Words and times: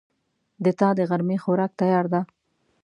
د 0.63 0.65
تا 0.79 0.89
دغرمې 0.99 1.37
خوراک 1.43 1.71
تیار 1.79 2.05
ده 2.13 2.21